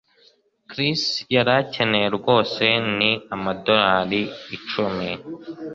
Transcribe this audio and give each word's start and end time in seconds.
Chris 0.69 1.01
yari 1.35 1.51
akeneye 1.61 2.07
rwose 2.17 2.63
ni 2.97 3.11
amadorari 3.35 4.21
icumi 4.57 5.11